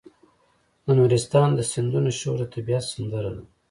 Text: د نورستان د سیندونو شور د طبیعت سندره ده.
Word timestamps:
د 0.85 0.87
نورستان 0.99 1.49
د 1.55 1.59
سیندونو 1.71 2.09
شور 2.19 2.37
د 2.39 2.43
طبیعت 2.53 2.83
سندره 2.93 3.31
ده. 3.37 3.43